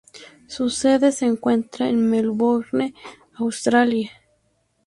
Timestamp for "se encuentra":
1.11-1.87